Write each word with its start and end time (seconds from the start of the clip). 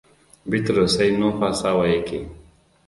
Bitrus 0.49 0.91
sai 0.95 1.09
numfasawa 1.11 1.83
ya 1.91 1.99
ke. 2.07 2.17